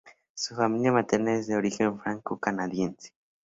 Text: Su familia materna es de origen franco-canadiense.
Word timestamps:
Su 0.33 0.55
familia 0.55 0.91
materna 0.91 1.35
es 1.35 1.45
de 1.45 1.55
origen 1.55 1.99
franco-canadiense. 1.99 3.13